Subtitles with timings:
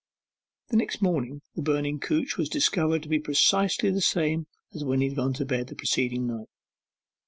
[0.69, 4.99] The next morning the burning couch was discovered in precisely the same state as when
[5.01, 6.47] he had gone to bed the preceding night.